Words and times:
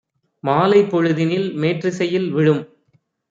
மாலைப் 0.43 0.89
பொழுதினில் 0.89 1.47
மேற்றிசையில் 1.55 2.29
விழும் 2.31 2.63